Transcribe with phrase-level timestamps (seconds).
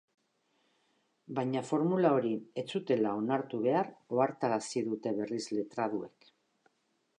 [1.39, 2.31] Baina formula hori
[2.63, 6.31] ez zutela onartu behar ohartarazi dute berriz letraduek.